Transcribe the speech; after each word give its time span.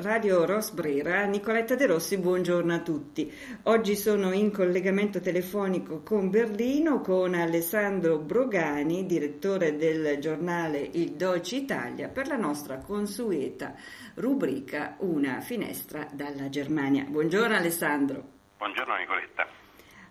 Radio 0.00 0.44
Rosbrera, 0.44 1.24
Nicoletta 1.24 1.74
De 1.74 1.84
Rossi, 1.86 2.18
buongiorno 2.18 2.72
a 2.72 2.82
tutti. 2.82 3.32
Oggi 3.64 3.96
sono 3.96 4.30
in 4.30 4.52
collegamento 4.52 5.20
telefonico 5.20 6.02
con 6.04 6.30
Berlino 6.30 7.00
con 7.00 7.34
Alessandro 7.34 8.18
Brogani, 8.18 9.06
direttore 9.06 9.74
del 9.74 10.20
giornale 10.20 10.78
Il 10.92 11.14
Deutsche 11.14 11.56
Italia, 11.56 12.06
per 12.06 12.28
la 12.28 12.36
nostra 12.36 12.76
consueta 12.76 13.74
rubrica 14.14 14.94
Una 15.00 15.40
finestra 15.40 16.06
dalla 16.12 16.48
Germania. 16.48 17.02
Buongiorno 17.02 17.56
Alessandro. 17.56 18.22
Buongiorno 18.56 18.94
Nicoletta. 18.98 19.48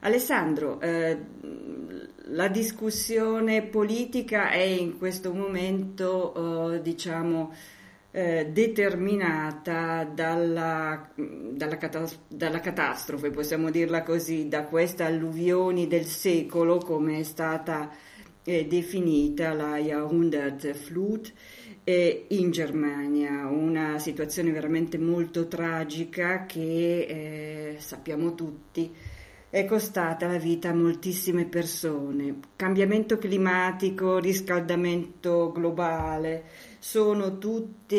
Alessandro, 0.01 0.81
eh, 0.81 1.17
la 2.25 2.49
discussione 2.49 3.63
politica 3.63 4.49
è 4.49 4.61
in 4.61 4.97
questo 4.97 5.33
momento, 5.33 6.73
eh, 6.73 6.81
diciamo, 6.81 7.53
eh, 8.11 8.49
determinata 8.51 10.03
dalla, 10.03 11.09
dalla, 11.15 11.77
catas- 11.77 12.19
dalla, 12.27 12.59
catastrofe, 12.59 13.29
possiamo 13.29 13.69
dirla 13.69 14.03
così, 14.03 14.47
da 14.47 14.63
queste 14.63 15.03
alluvioni 15.03 15.87
del 15.87 16.05
secolo, 16.05 16.77
come 16.77 17.19
è 17.19 17.23
stata 17.23 17.91
eh, 18.43 18.65
definita 18.65 19.53
la 19.53 19.77
Jahrhundertflut 19.77 21.33
eh, 21.83 22.25
in 22.29 22.51
Germania, 22.51 23.47
una 23.47 23.99
situazione 23.99 24.51
veramente 24.51 24.97
molto 24.97 25.47
tragica 25.47 26.45
che 26.45 27.75
eh, 27.75 27.75
sappiamo 27.79 28.35
tutti 28.35 29.15
è 29.59 29.65
costata 29.65 30.27
la 30.27 30.37
vita 30.37 30.69
a 30.69 30.73
moltissime 30.73 31.45
persone. 31.45 32.39
Cambiamento 32.55 33.17
climatico, 33.17 34.19
riscaldamento 34.19 35.51
globale, 35.51 36.43
sono 36.77 37.39
tutte 37.39 37.95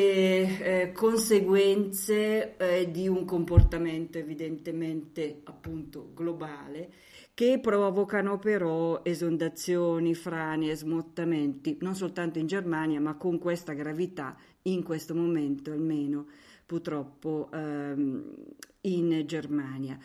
eh, 0.87 0.93
conseguenze 0.93 2.57
eh, 2.57 2.91
di 2.93 3.09
un 3.09 3.25
comportamento 3.25 4.19
evidentemente 4.19 5.41
appunto 5.45 6.11
globale 6.15 6.91
che 7.35 7.59
provocano 7.61 8.39
però 8.39 9.01
esondazioni, 9.03 10.15
frane 10.15 10.71
e 10.71 10.77
smottamenti, 10.77 11.79
non 11.81 11.95
soltanto 11.95 12.39
in 12.39 12.47
Germania, 12.47 13.01
ma 13.01 13.17
con 13.17 13.39
questa 13.39 13.73
gravità 13.75 14.37
in 14.63 14.83
questo 14.83 15.15
momento 15.15 15.71
almeno 15.73 16.27
purtroppo 16.69 17.49
ehm, 17.51 18.35
in 18.83 19.23
Germania. 19.25 19.97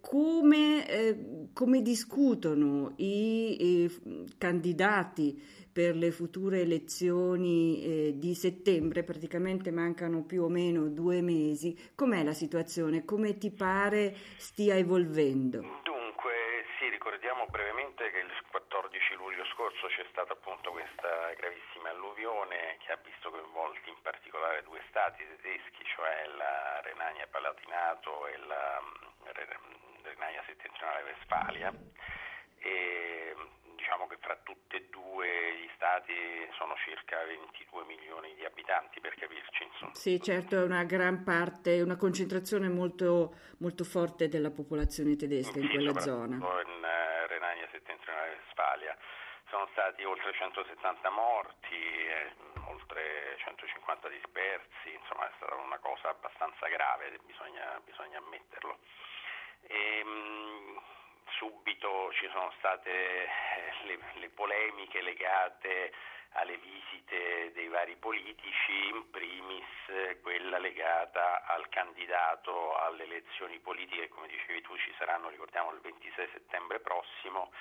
Come, 0.00 0.88
eh, 0.88 1.48
come, 1.52 1.82
discutono 1.82 2.94
i, 2.96 3.84
i, 3.84 4.26
candidati 4.38 5.38
per 5.70 5.94
le 5.94 6.10
future 6.10 6.62
elezioni 6.62 7.82
eh, 7.82 8.12
di 8.16 8.34
settembre? 8.34 9.04
Praticamente 9.04 9.70
mancano 9.70 10.24
più 10.24 10.44
o 10.44 10.48
meno 10.48 10.88
due 10.88 11.20
mesi. 11.20 11.76
Com'è 11.94 12.24
la 12.24 12.32
situazione? 12.32 13.04
Come 13.04 13.36
ti 13.36 13.50
pare 13.50 14.16
stia 14.38 14.76
evolvendo? 14.76 15.60
Dunque, 15.82 16.32
sì, 16.78 16.88
ricordiamo 16.88 17.44
brevemente 17.50 18.10
che 18.10 18.20
il 18.20 18.32
14 18.50 19.14
luglio 19.18 19.44
scorso 19.64 19.86
c'è 19.88 20.04
stata 20.10 20.34
appunto 20.34 20.72
questa 20.72 21.32
gravissima 21.40 21.88
alluvione 21.88 22.76
che 22.84 22.92
ha 22.92 23.00
visto 23.02 23.30
coinvolti 23.30 23.88
in 23.88 23.96
particolare 24.02 24.62
due 24.62 24.80
stati 24.90 25.24
tedeschi, 25.24 25.82
cioè 25.96 26.28
la 26.36 26.82
Renania 26.82 27.26
Palatinato 27.30 28.26
e 28.26 28.36
la 28.44 28.82
mm, 28.84 30.04
Renania 30.04 30.44
Settentrionale 30.44 31.02
Westfalia. 31.04 31.72
E 32.58 33.34
diciamo 33.76 34.06
che 34.06 34.18
fra 34.20 34.36
tutti 34.42 34.76
e 34.76 34.88
due 34.90 35.56
gli 35.56 35.70
stati 35.76 36.12
sono 36.58 36.74
circa 36.84 37.24
22 37.24 37.84
milioni 37.84 38.34
di 38.34 38.44
abitanti 38.44 39.00
per 39.00 39.14
capirci. 39.14 39.64
Insomma. 39.64 39.94
Sì, 39.94 40.20
certo, 40.20 40.56
è 40.60 40.62
una 40.62 40.84
gran 40.84 41.24
parte, 41.24 41.80
una 41.80 41.96
concentrazione 41.96 42.68
molto, 42.68 43.32
molto 43.64 43.84
forte 43.84 44.28
della 44.28 44.50
popolazione 44.50 45.16
tedesca 45.16 45.58
in 45.58 45.70
quella 45.70 45.98
zona. 46.00 46.36
In 46.36 46.42
uh, 46.42 47.26
Renania 47.28 47.66
Settentrionale 47.72 48.36
Westfalia 48.44 48.94
sono 49.54 49.68
stati 49.70 50.02
oltre 50.02 50.32
170 50.94 51.10
morti, 51.10 51.74
eh, 51.74 52.32
oltre 52.68 53.36
150 53.38 54.08
dispersi, 54.08 54.92
insomma 54.92 55.26
è 55.28 55.32
stata 55.36 55.54
una 55.56 55.78
cosa 55.78 56.10
abbastanza 56.10 56.68
grave, 56.68 57.18
bisogna, 57.24 57.80
bisogna 57.84 58.18
ammetterlo. 58.18 58.78
E, 59.62 59.98
ehm, 59.98 60.08
mh, 60.08 60.82
subito 61.38 62.12
ci 62.12 62.28
sono 62.30 62.52
state 62.58 62.90
eh, 62.90 63.28
le, 63.84 63.98
le, 64.20 64.28
polemiche 64.30 65.00
legate 65.00 65.92
alle 66.34 66.58
visite 66.58 67.52
dei 67.52 67.68
vari 67.68 67.96
politici, 67.96 68.72
in 68.92 69.10
primis 69.10 69.64
eh, 69.88 70.20
quella 70.20 70.58
legata 70.58 71.44
al 71.46 71.68
candidato 71.68 72.76
alle 72.76 73.04
elezioni 73.04 73.58
politiche, 73.58 74.08
come 74.08 74.26
dicevi 74.28 74.60
tu 74.62 74.76
ci 74.76 74.92
saranno, 74.98 75.28
ricordiamo, 75.28 75.72
il 75.72 75.80
26 75.80 76.28
settembre 76.32 76.80
prossimo 76.80 77.52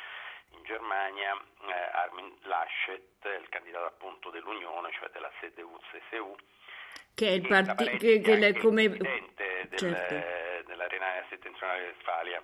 in 0.51 0.63
Germania, 0.63 1.33
eh, 1.33 1.97
Armin 1.97 2.35
Laschet, 2.43 3.25
il 3.39 3.49
candidato 3.49 3.85
appunto 3.85 4.29
dell'Unione, 4.29 4.91
cioè 4.93 5.09
della 5.11 5.31
CDU-CSU, 5.39 6.35
che 7.13 7.27
è 7.27 7.31
il 7.31 7.47
partito 7.47 7.97
che, 7.97 8.21
che 8.21 8.37
è 8.37 8.53
come 8.57 8.89
presidente 8.89 9.67
del, 9.69 9.79
certo. 9.79 10.67
della 10.67 10.87
Renania 10.87 11.25
Settentrionale 11.29 11.87
Westfalia. 11.87 12.43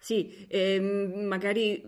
Sì, 0.00 0.46
ehm, 0.48 1.26
magari 1.26 1.82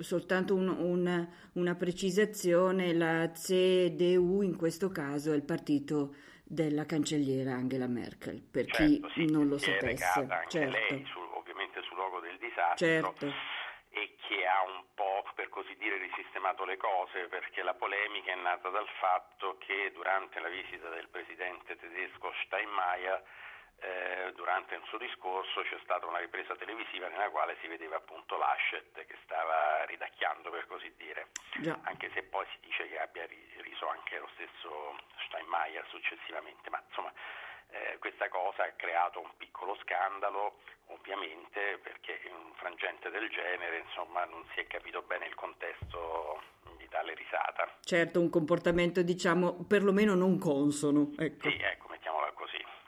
soltanto 0.00 0.54
un, 0.54 0.68
un, 0.68 1.28
una 1.54 1.74
precisazione, 1.74 2.92
la 2.92 3.30
CDU 3.30 4.42
in 4.42 4.56
questo 4.56 4.90
caso 4.90 5.32
è 5.32 5.36
il 5.36 5.44
partito 5.44 6.14
della 6.44 6.84
cancelliera 6.84 7.52
Angela 7.52 7.86
Merkel, 7.86 8.42
per 8.42 8.66
certo, 8.66 8.82
chi 8.82 9.02
sì, 9.14 9.30
non 9.30 9.48
lo 9.48 9.58
sapesse. 9.58 10.20
Anche 10.20 10.48
certo. 10.48 10.94
lei, 10.94 11.04
su, 11.06 11.18
ovviamente 11.18 11.82
sul 11.82 11.96
luogo 11.96 12.20
del 12.20 12.36
disastro. 12.38 12.76
Certo. 12.76 13.26
E 13.90 14.16
che 14.26 14.44
ha 14.46 14.62
un 14.66 14.84
po', 14.94 15.24
per 15.34 15.48
così 15.48 15.74
dire, 15.78 15.96
risistemato 15.98 16.64
le 16.64 16.76
cose, 16.76 17.26
perché 17.28 17.62
la 17.62 17.74
polemica 17.74 18.32
è 18.32 18.36
nata 18.36 18.68
dal 18.68 18.88
fatto 19.00 19.56
che 19.58 19.92
durante 19.94 20.40
la 20.40 20.48
visita 20.48 20.88
del 20.90 21.08
presidente 21.08 21.76
tedesco 21.76 22.32
Steinmeier 22.44 23.22
eh, 23.80 24.32
durante 24.34 24.74
il 24.74 24.82
suo 24.86 24.98
discorso 24.98 25.62
c'è 25.62 25.78
stata 25.82 26.06
una 26.06 26.18
ripresa 26.18 26.56
televisiva 26.56 27.08
nella 27.08 27.30
quale 27.30 27.56
si 27.60 27.66
vedeva 27.66 27.96
appunto 27.96 28.36
Laschet 28.36 29.04
che 29.06 29.16
stava 29.24 29.84
ridacchiando 29.84 30.50
per 30.50 30.66
così 30.66 30.92
dire, 30.96 31.28
Già. 31.60 31.78
anche 31.82 32.10
se 32.14 32.22
poi 32.24 32.46
si 32.52 32.58
dice 32.60 32.88
che 32.88 32.98
abbia 32.98 33.26
riso 33.26 33.88
anche 33.88 34.18
lo 34.18 34.28
stesso 34.34 34.96
Steinmeier 35.26 35.84
successivamente, 35.88 36.70
ma 36.70 36.82
insomma 36.86 37.12
eh, 37.70 37.98
questa 37.98 38.28
cosa 38.28 38.64
ha 38.64 38.72
creato 38.76 39.20
un 39.20 39.30
piccolo 39.36 39.76
scandalo 39.82 40.60
ovviamente 40.88 41.78
perché 41.82 42.20
in 42.26 42.34
un 42.34 42.52
frangente 42.54 43.10
del 43.10 43.28
genere 43.30 43.78
insomma 43.78 44.24
non 44.24 44.44
si 44.54 44.60
è 44.60 44.66
capito 44.66 45.02
bene 45.02 45.26
il 45.26 45.34
contesto 45.34 46.42
di 46.76 46.88
tale 46.88 47.14
risata. 47.14 47.68
Certo, 47.82 48.20
un 48.20 48.30
comportamento 48.30 49.02
diciamo 49.02 49.64
perlomeno 49.66 50.14
non 50.14 50.38
consono. 50.38 51.12
Ecco. 51.18 51.50
Sì, 51.50 51.56
ecco. 51.60 51.93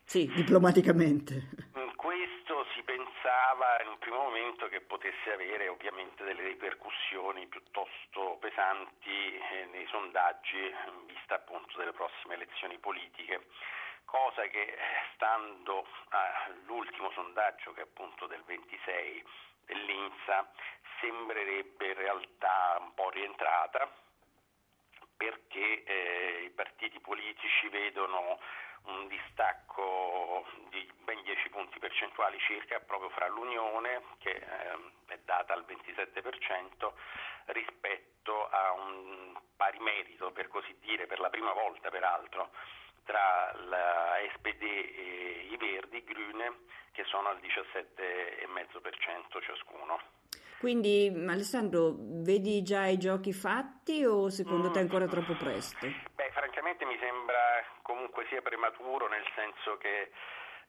Sì, 0.07 0.31
diplomaticamente. 0.33 1.75
Questo 1.97 2.65
si 2.75 2.83
pensava 2.85 3.83
in 3.83 3.89
un 3.89 3.99
primo 3.99 4.19
momento 4.23 4.69
che 4.69 4.81
potesse 4.81 5.33
avere 5.33 5.67
ovviamente 5.67 6.23
delle 6.23 6.47
ripercussioni 6.47 7.45
piuttosto 7.49 8.39
pesanti 8.39 9.35
eh, 9.35 9.67
nei 9.73 9.85
sondaggi 9.89 10.63
in 10.63 11.07
vista 11.07 11.35
appunto 11.35 11.77
delle 11.77 11.91
prossime 11.91 12.35
elezioni 12.35 12.79
politiche, 12.79 13.49
cosa 14.05 14.47
che 14.47 14.79
stando 15.15 15.85
all'ultimo 16.11 17.11
sondaggio 17.11 17.73
che 17.73 17.81
è 17.81 17.89
appunto 17.91 18.29
del 18.29 18.45
26 18.47 19.25
dell'Insa 19.67 20.49
sembrerebbe 21.01 21.89
in 21.89 21.95
realtà 21.95 22.79
un 22.79 22.95
po' 22.95 23.11
rientrata 23.11 23.91
perché 25.17 25.85
eh, 25.85 26.43
i 26.45 26.51
partiti 26.51 26.99
politici 27.01 27.69
vedono 27.69 28.39
un 28.87 29.07
distacco 29.09 30.47
di 30.71 30.89
ben 31.03 31.21
10 31.23 31.49
punti 31.51 31.79
percentuali 31.79 32.39
circa 32.41 32.81
proprio 32.81 33.11
fra 33.11 33.29
l'Unione, 33.29 34.03
che 34.19 34.31
eh, 34.31 34.45
è 35.07 35.19
data 35.25 35.53
al 35.55 35.65
27%, 35.67 36.93
rispetto 37.47 38.49
a 38.49 38.73
un 38.73 39.39
pari 39.57 39.79
merito, 39.79 40.33
per 40.33 40.49
così 40.49 40.77
dire, 40.81 41.07
per 41.07 41.21
la 41.21 41.31
prima 41.31 41.53
volta 41.53 41.89
peraltro, 41.91 42.51
tra 43.05 43.55
la 43.69 44.17
SPD 44.35 44.63
e 44.63 45.47
i 45.51 45.57
Verdi, 45.57 46.03
Grüne, 46.05 46.65
che 46.93 47.05
sono 47.05 47.29
al 47.29 47.39
17,5% 47.39 49.43
ciascuno. 49.43 50.01
Quindi 50.59 51.13
Alessandro, 51.29 51.95
vedi 51.99 52.63
già 52.63 52.87
i 52.87 52.97
giochi 52.97 53.33
fatti 53.33 54.05
o 54.05 54.31
secondo 54.31 54.69
mm. 54.69 54.73
te 54.73 54.79
è 54.79 54.83
ancora 54.83 55.07
troppo 55.07 55.35
presto? 55.35 55.87
Beh, 55.87 56.31
francamente 56.33 56.85
mi 56.85 56.97
sembra 56.99 57.63
comunque 57.83 58.25
sia 58.29 58.41
prematuro, 58.41 59.07
nel 59.09 59.25
senso 59.35 59.77
che 59.77 60.11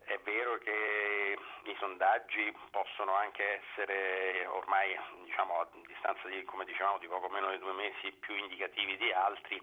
è 0.08 0.20
vero 0.24 0.58
che 0.60 1.38
i 1.64 1.76
sondaggi 1.80 2.56
possono 2.72 3.14
anche 3.14 3.60
essere 3.60 4.46
ormai 4.48 4.98
diciamo, 5.26 5.60
a 5.60 5.68
distanza 5.86 6.28
di, 6.28 6.44
come 6.46 6.64
dicevamo, 6.64 6.98
di 6.98 7.08
poco 7.08 7.28
meno 7.30 7.52
di 7.52 7.60
due 7.60 7.74
mesi 7.74 8.12
più 8.14 8.36
indicativi 8.36 8.96
di 8.98 9.12
altri, 9.12 9.62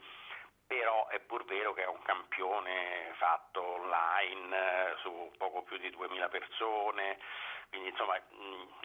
però 0.67 1.09
è 1.09 1.19
pur 1.21 1.45
vero 1.45 1.73
che 1.73 1.85
è 1.85 1.87
un 1.87 2.03
campione 2.03 3.13
fatto 3.17 3.63
online 3.63 4.57
su 4.99 5.33
poco 5.37 5.63
più 5.63 5.77
di 5.79 5.91
2000 5.91 6.29
persone, 6.29 7.19
quindi 7.69 7.89
insomma 7.89 8.19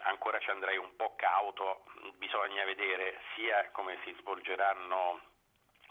ancora 0.02 0.38
ci 0.38 0.50
andrei 0.50 0.76
un 0.76 0.94
po' 0.96 1.14
cauto, 1.16 1.84
bisogna 2.16 2.64
vedere 2.64 3.20
sia 3.34 3.70
come 3.70 3.98
si 4.04 4.14
svolgeranno 4.18 5.20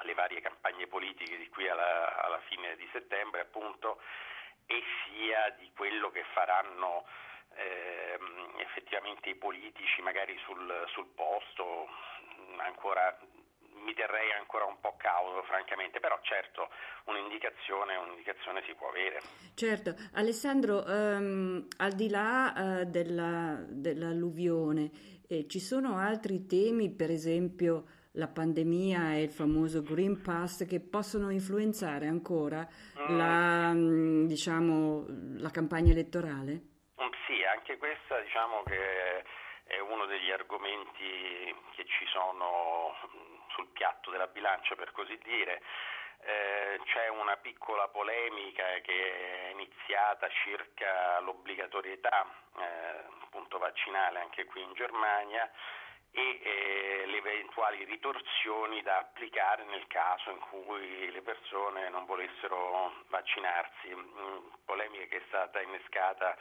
le 0.01 0.13
varie 0.13 0.41
campagne 0.41 0.87
politiche 0.87 1.37
di 1.37 1.49
qui 1.49 1.67
alla, 1.67 2.23
alla 2.23 2.39
fine 2.47 2.75
di 2.75 2.87
settembre 2.91 3.41
appunto 3.41 4.01
e 4.65 4.83
sia 5.03 5.49
di 5.57 5.71
quello 5.75 6.11
che 6.11 6.23
faranno 6.33 7.05
ehm, 7.55 8.53
effettivamente 8.57 9.29
i 9.29 9.35
politici 9.35 10.01
magari 10.01 10.37
sul, 10.45 10.85
sul 10.89 11.07
posto, 11.15 11.89
ancora 12.57 13.17
mi 13.83 13.93
terrei 13.93 14.31
ancora 14.33 14.65
un 14.65 14.79
po' 14.79 14.95
cauto 14.97 15.43
francamente, 15.43 15.99
però 15.99 16.17
certo 16.21 16.69
un'indicazione, 17.05 17.95
un'indicazione 17.95 18.63
si 18.65 18.73
può 18.73 18.89
avere. 18.89 19.19
Certo, 19.55 19.95
Alessandro, 20.13 20.83
um, 20.85 21.67
al 21.77 21.93
di 21.93 22.09
là 22.09 22.53
uh, 22.55 22.83
della, 22.85 23.63
dell'alluvione, 23.67 24.89
eh, 25.27 25.47
ci 25.47 25.59
sono 25.59 25.97
altri 25.97 26.45
temi, 26.45 26.89
per 26.89 27.09
esempio 27.09 27.85
la 28.13 28.27
pandemia 28.27 29.13
e 29.13 29.23
il 29.23 29.31
famoso 29.31 29.81
Green 29.83 30.21
Pass, 30.21 30.65
che 30.65 30.79
possono 30.79 31.29
influenzare 31.29 32.07
ancora 32.07 32.67
mm. 32.67 33.17
la, 33.17 33.71
mm, 33.73 34.25
diciamo, 34.25 35.05
la 35.37 35.51
campagna 35.51 35.91
elettorale? 35.91 36.51
Mm, 37.01 37.11
sì, 37.27 37.43
anche 37.43 37.77
questa 37.77 38.19
diciamo 38.19 38.63
che 38.63 39.23
è 39.69 39.79
uno 39.79 40.05
degli 40.05 40.31
argomenti 40.31 41.55
che 41.75 41.85
ci 41.85 42.05
sono 42.07 42.95
sul 43.49 43.67
piatto 43.67 44.09
della 44.09 44.27
bilancia 44.27 44.75
per 44.75 44.91
così 44.91 45.17
dire. 45.23 45.61
Eh, 46.21 46.81
c'è 46.83 47.07
una 47.07 47.37
piccola 47.37 47.87
polemica 47.87 48.65
che 48.81 49.47
è 49.47 49.51
iniziata 49.51 50.27
circa 50.43 51.19
l'obbligatorietà 51.21 52.27
eh, 52.57 53.17
vaccinale 53.57 54.19
anche 54.19 54.45
qui 54.45 54.61
in 54.61 54.73
Germania 54.73 55.49
e 56.11 56.39
eh, 56.41 57.05
le 57.05 57.17
eventuali 57.17 57.83
ritorsioni 57.83 58.81
da 58.81 58.97
applicare 58.97 59.63
nel 59.65 59.85
caso 59.87 60.31
in 60.31 60.39
cui 60.39 61.11
le 61.11 61.21
persone 61.21 61.89
non 61.89 62.05
volessero 62.05 62.93
vaccinarsi. 63.09 63.93
Mm, 63.93 64.37
polemica 64.65 65.05
che 65.05 65.17
è 65.17 65.23
stata 65.27 65.61
innescata 65.61 66.35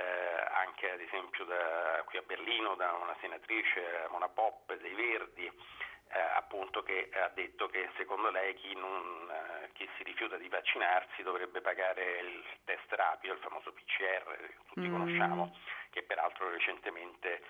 eh, 0.00 0.46
anche 0.54 0.90
ad 0.90 1.00
esempio 1.00 1.44
da, 1.44 2.02
qui 2.06 2.18
a 2.18 2.22
Berlino 2.22 2.74
da 2.74 2.92
una 2.92 3.14
senatrice, 3.20 4.06
Mona 4.10 4.28
Pop 4.28 4.74
dei 4.76 4.94
Verdi, 4.94 5.44
eh, 5.46 6.18
appunto 6.36 6.82
che 6.82 7.10
ha 7.12 7.28
detto 7.28 7.68
che 7.68 7.88
secondo 7.96 8.30
lei 8.30 8.54
chi, 8.54 8.74
non, 8.74 9.30
eh, 9.30 9.68
chi, 9.74 9.88
si 9.96 10.02
rifiuta 10.02 10.36
di 10.36 10.48
vaccinarsi 10.48 11.22
dovrebbe 11.22 11.60
pagare 11.60 12.18
il 12.20 12.44
test 12.64 12.90
rapido, 12.92 13.34
il 13.34 13.40
famoso 13.40 13.72
PCR 13.72 14.36
che 14.36 14.54
tutti 14.72 14.88
mm. 14.88 14.92
conosciamo, 14.92 15.56
che 15.90 16.02
peraltro 16.02 16.50
recentemente 16.50 17.44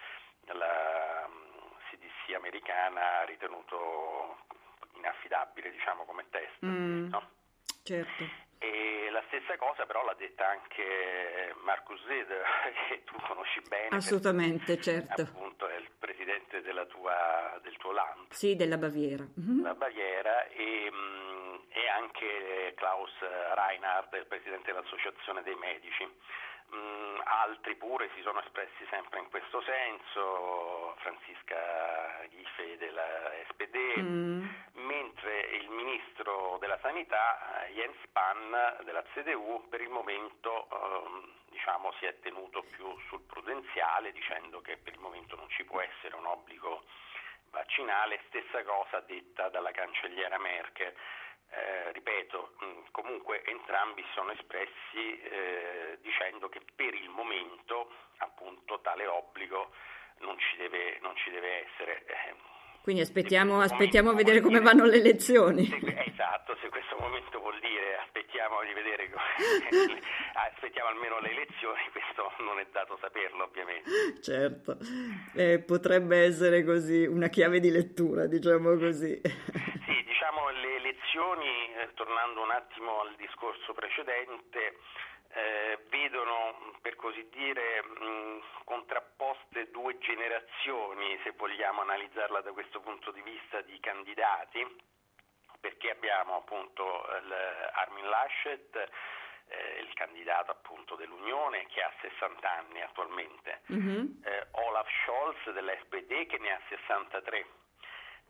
la 0.53 1.29
CDC 1.88 2.35
americana 2.35 3.19
ha 3.19 3.25
ritenuto 3.25 4.38
inaffidabile 4.96 5.70
diciamo, 5.70 6.05
come 6.05 6.26
test. 6.31 6.64
Mm. 6.64 7.08
No? 7.08 7.31
Certo. 7.85 8.50
E 8.62 9.09
la 9.11 9.23
stessa 9.29 9.57
cosa 9.57 9.87
però 9.87 10.05
l'ha 10.05 10.15
detta 10.19 10.47
anche 10.47 11.55
Marcus 11.65 12.01
Zeder, 12.07 12.45
che 12.89 13.03
tu 13.05 13.17
conosci 13.27 13.61
bene. 13.69 13.97
Assolutamente, 13.97 14.79
certo. 14.81 15.23
Appunto 15.23 15.67
è 15.67 15.77
il 15.77 15.89
presidente 15.99 16.61
tua, 16.87 17.59
del 17.62 17.77
tuo 17.79 17.93
land. 17.93 18.27
Sì, 18.31 18.57
della 18.57 18.77
Baviera. 18.77 19.25
Mm-hmm. 19.25 19.62
La 19.62 19.75
Baviera 19.75 20.47
e, 20.49 20.91
mm, 20.91 21.40
e, 21.72 21.88
anche 21.88 22.75
Klaus 22.76 23.12
Reinhardt, 23.20 24.14
il 24.14 24.26
presidente 24.26 24.72
dell'Associazione 24.72 25.43
dei 25.43 25.55
Medici. 25.55 26.08
Mm, 26.72 27.19
altri 27.25 27.75
pure 27.75 28.11
si 28.14 28.22
sono 28.22 28.40
espressi 28.40 28.87
sempre 28.90 29.19
in 29.19 29.28
questo 29.28 29.61
senso, 29.62 30.94
Francisca 30.99 32.25
Ghife 32.31 32.76
della 32.78 33.32
SPD, 33.49 33.76
mm. 33.99 34.46
mentre 34.75 35.40
il 35.40 35.69
ministro 35.69 36.58
della 36.61 36.78
Sanità 36.81 37.67
Jens 37.72 37.96
Spahn 38.05 38.84
della 38.84 39.02
CDU 39.12 39.67
per 39.69 39.81
il 39.81 39.88
momento 39.88 40.69
ehm, 40.70 41.32
diciamo, 41.50 41.93
si 41.99 42.06
è 42.06 42.19
tenuto 42.20 42.62
più 42.62 42.96
sul 43.08 43.22
prudenziale 43.22 44.12
dicendo 44.12 44.61
che 44.61 44.76
per 44.76 44.93
il 44.94 45.00
momento 45.00 45.34
non 45.37 45.49
ci 45.50 45.64
può 45.64 45.81
essere 45.81 46.14
un 46.14 46.26
obbligo 46.26 46.84
vaccinale, 47.50 48.20
stessa 48.28 48.62
cosa 48.62 49.00
detta 49.00 49.49
dalla 49.49 49.72
cancelliera 49.72 50.38
Merkel. 50.38 50.94
Eh, 51.52 51.93
ripeto, 51.93 52.55
mh, 52.58 52.91
comunque 52.93 53.43
entrambi 53.44 54.05
sono 54.14 54.31
espressi 54.32 55.20
eh, 55.20 55.99
dicendo 56.00 56.49
che 56.49 56.61
per 56.75 56.94
il 56.94 57.08
momento 57.08 57.91
appunto 58.19 58.81
tale 58.81 59.06
obbligo 59.06 59.70
non 60.19 60.38
ci 60.38 60.56
deve, 60.56 60.99
non 61.00 61.17
ci 61.17 61.31
deve 61.31 61.67
essere. 61.67 62.05
Eh, 62.06 62.35
quindi 62.82 63.02
aspettiamo, 63.02 63.61
aspettiamo 63.61 64.11
a 64.11 64.14
vedere 64.14 64.41
come 64.41 64.61
vanno 64.61 64.85
le 64.85 64.97
elezioni. 64.97 65.62
esatto, 65.62 66.56
se 66.62 66.69
questo 66.70 66.97
momento 66.99 67.38
vuol 67.38 67.58
dire 67.61 67.99
aspettiamo 68.03 68.56
di 68.64 68.73
vedere, 68.73 69.11
aspettiamo 70.32 70.88
almeno 70.88 71.20
le 71.20 71.31
elezioni, 71.31 71.79
questo 71.93 72.32
non 72.43 72.58
è 72.58 72.67
dato 72.73 72.96
saperlo 73.00 73.44
ovviamente. 73.44 74.23
Certo, 74.23 74.79
eh, 75.35 75.58
potrebbe 75.58 76.25
essere 76.25 76.64
così 76.64 77.05
una 77.05 77.29
chiave 77.29 77.61
di 77.61 77.70
lettura, 77.70 78.26
diciamo 78.26 78.76
così. 78.76 79.20
Elezioni, 81.11 81.75
eh, 81.75 81.93
tornando 81.95 82.41
un 82.41 82.53
attimo 82.53 83.01
al 83.01 83.17
discorso 83.17 83.73
precedente, 83.73 84.79
eh, 85.33 85.85
vedono 85.89 86.77
per 86.81 86.95
così 86.95 87.29
dire 87.31 87.83
mh, 87.83 88.43
contrapposte 88.62 89.73
due 89.73 89.99
generazioni, 89.99 91.19
se 91.25 91.33
vogliamo 91.33 91.81
analizzarla 91.81 92.43
da 92.43 92.53
questo 92.53 92.79
punto 92.79 93.11
di 93.11 93.23
vista, 93.23 93.61
di 93.62 93.81
candidati, 93.81 94.65
perché 95.59 95.91
abbiamo 95.91 96.37
appunto 96.37 97.03
Armin 97.03 98.09
Laschet, 98.09 98.77
eh, 98.77 99.81
il 99.81 99.93
candidato 99.95 100.53
appunto 100.53 100.95
dell'Unione 100.95 101.67
che 101.67 101.83
ha 101.83 101.93
60 102.03 102.49
anni 102.49 102.83
attualmente, 102.83 103.63
mm-hmm. 103.73 104.06
eh, 104.23 104.47
Olaf 104.53 104.89
Scholz 105.03 105.51
dell'SPD 105.51 106.27
che 106.27 106.39
ne 106.39 106.53
ha 106.53 106.61
63, 106.69 107.47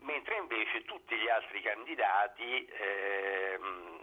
mentre 0.00 0.36
invece 0.36 0.84
tutti 0.84 1.16
gli 1.16 1.28
altri 1.28 1.60
candidati 1.62 2.66
ehm, 2.66 4.00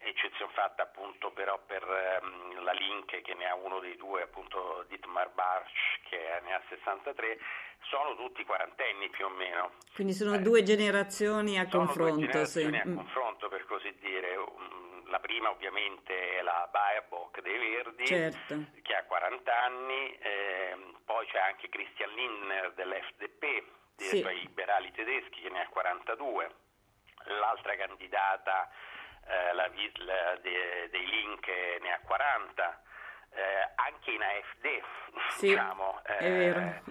eccezione 0.00 0.52
fatta 0.52 0.82
appunto 0.82 1.30
però 1.30 1.58
per 1.66 1.82
um, 2.22 2.62
la 2.62 2.72
Link 2.72 3.20
che 3.20 3.34
ne 3.34 3.46
ha 3.46 3.54
uno 3.54 3.78
dei 3.80 3.96
due, 3.96 4.22
appunto 4.22 4.84
Dietmar 4.88 5.30
Barsch 5.32 6.00
che 6.08 6.18
ne 6.42 6.54
ha 6.54 6.62
63, 6.68 7.38
sono 7.88 8.16
tutti 8.16 8.44
quarantenni 8.44 9.08
più 9.10 9.26
o 9.26 9.30
meno. 9.30 9.72
Quindi 9.94 10.12
sono 10.12 10.34
eh, 10.34 10.40
due 10.40 10.62
generazioni 10.62 11.58
a 11.58 11.68
confronto. 11.68 12.14
Due 12.14 12.26
generazioni 12.26 12.76
sì. 12.76 12.80
a 12.80 12.88
mm. 12.88 12.96
confronto 12.96 13.48
per 13.48 13.64
così 13.66 13.94
dire. 14.00 14.36
La 15.06 15.18
prima 15.18 15.50
ovviamente 15.50 16.38
è 16.38 16.42
la 16.42 16.68
Baerbock 16.70 17.40
dei 17.40 17.58
Verdi 17.58 18.06
certo. 18.06 18.64
che 18.80 18.94
ha 18.94 19.02
40 19.02 19.62
anni, 19.64 20.16
eh, 20.18 20.76
poi 21.04 21.26
c'è 21.26 21.38
anche 21.38 21.68
Christian 21.68 22.10
Lindner 22.14 22.72
dell'FDP, 22.74 23.64
dei 24.08 24.22
sì. 24.22 24.40
liberali 24.40 24.90
tedeschi 24.92 25.42
che 25.42 25.50
ne 25.50 25.62
ha 25.62 25.68
42, 25.68 26.54
l'altra 27.24 27.76
candidata 27.76 28.70
eh, 29.26 29.52
la 29.52 29.68
Wiesl 29.74 30.40
de, 30.40 30.88
dei 30.90 31.06
Link 31.06 31.46
ne 31.80 31.92
ha 31.92 32.00
40, 32.00 32.82
eh, 33.32 33.70
anche 33.76 34.10
in 34.10 34.22
AFD 34.22 34.82
sì, 35.36 35.48
diciamo, 35.48 36.00
eh, 36.04 36.82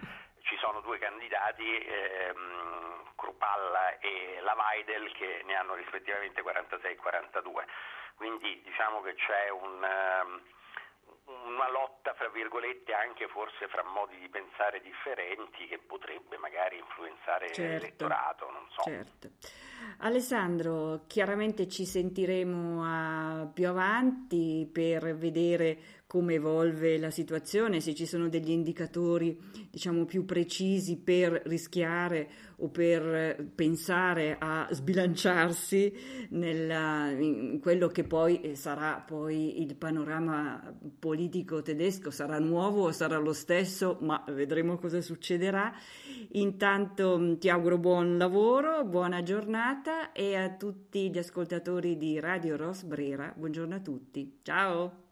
ci 0.44 0.56
sono 0.58 0.82
due 0.82 0.98
candidati, 1.00 1.78
ehm, 1.86 3.14
Krupalla 3.16 3.98
e 4.00 4.40
Lavaidel, 4.42 5.12
che 5.14 5.42
ne 5.46 5.56
hanno 5.56 5.74
rispettivamente 5.76 6.42
46 6.42 6.92
e 6.92 6.96
42. 6.96 7.66
Quindi 8.16 8.62
diciamo 8.64 9.02
che 9.02 9.16
c'è 9.16 9.50
un... 9.50 9.84
Um, 10.24 10.42
una 11.46 11.70
lotta, 11.70 12.14
fra 12.14 12.30
virgolette, 12.30 12.94
anche 12.94 13.28
forse 13.28 13.68
fra 13.68 13.84
modi 13.84 14.18
di 14.20 14.30
pensare 14.30 14.82
differenti 14.82 15.68
che 15.68 15.80
potrebbe 15.80 16.38
magari 16.38 16.78
influenzare 16.78 17.54
certo, 17.54 17.62
l'elettorato, 17.62 18.50
non 18.50 18.66
so. 18.70 18.82
Certo. 18.84 19.30
Alessandro, 20.00 21.04
chiaramente 21.08 21.68
ci 21.68 21.86
sentiremo 21.86 22.84
a, 22.84 23.48
più 23.54 23.68
avanti 23.68 24.70
per 24.72 25.16
vedere 25.16 25.99
come 26.10 26.34
evolve 26.34 26.98
la 26.98 27.12
situazione, 27.12 27.82
se 27.82 27.94
ci 27.94 28.08
sono 28.08 28.30
degli 28.30 28.50
indicatori 28.50 29.38
diciamo 29.70 30.06
più 30.06 30.26
precisi 30.26 30.98
per 30.98 31.40
rischiare 31.46 32.28
o 32.56 32.70
per 32.70 33.46
pensare 33.54 34.36
a 34.40 34.68
sbilanciarsi 34.72 36.28
nella, 36.30 37.12
in 37.12 37.60
quello 37.62 37.90
che 37.90 38.06
poi 38.06 38.56
sarà 38.56 39.04
poi 39.06 39.62
il 39.62 39.76
panorama 39.76 40.76
politico 40.98 41.62
tedesco, 41.62 42.10
sarà 42.10 42.40
nuovo 42.40 42.86
o 42.86 42.92
sarà 42.92 43.20
lo 43.20 43.34
stesso, 43.34 44.00
ma 44.02 44.24
vedremo 44.30 44.80
cosa 44.80 45.02
succederà. 45.02 45.72
Intanto 46.32 47.38
ti 47.38 47.50
auguro 47.50 47.78
buon 47.78 48.18
lavoro, 48.18 48.84
buona 48.84 49.22
giornata 49.22 50.12
e 50.12 50.36
a 50.36 50.50
tutti 50.56 51.12
gli 51.12 51.20
ascoltatori 51.20 51.98
di 51.98 52.20
Radio 52.20 52.56
Ros 52.58 52.82
Brera, 52.82 53.32
buongiorno 53.38 53.76
a 53.76 53.80
tutti. 53.80 54.40
Ciao! 54.42 55.04